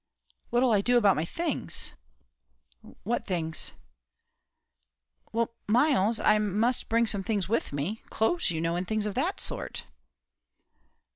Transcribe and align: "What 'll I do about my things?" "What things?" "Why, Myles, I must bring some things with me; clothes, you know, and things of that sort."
"What 0.49 0.63
'll 0.63 0.71
I 0.71 0.81
do 0.81 0.97
about 0.97 1.15
my 1.15 1.25
things?" 1.25 1.93
"What 3.03 3.23
things?" 3.23 3.73
"Why, 5.29 5.45
Myles, 5.67 6.19
I 6.19 6.39
must 6.39 6.89
bring 6.89 7.05
some 7.05 7.21
things 7.21 7.47
with 7.47 7.71
me; 7.71 8.01
clothes, 8.09 8.49
you 8.49 8.61
know, 8.61 8.75
and 8.75 8.87
things 8.87 9.05
of 9.05 9.13
that 9.13 9.39
sort." 9.39 9.83